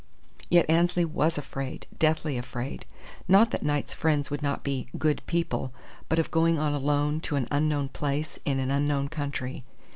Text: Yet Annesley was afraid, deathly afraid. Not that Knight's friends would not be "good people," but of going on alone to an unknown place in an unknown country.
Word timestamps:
Yet 0.49 0.67
Annesley 0.67 1.05
was 1.05 1.37
afraid, 1.37 1.85
deathly 1.99 2.35
afraid. 2.35 2.87
Not 3.27 3.51
that 3.51 3.61
Knight's 3.61 3.93
friends 3.93 4.31
would 4.31 4.41
not 4.41 4.63
be 4.63 4.87
"good 4.97 5.21
people," 5.27 5.71
but 6.09 6.17
of 6.17 6.31
going 6.31 6.57
on 6.57 6.73
alone 6.73 7.19
to 7.19 7.35
an 7.35 7.47
unknown 7.51 7.89
place 7.89 8.39
in 8.43 8.57
an 8.59 8.71
unknown 8.71 9.09
country. 9.09 9.63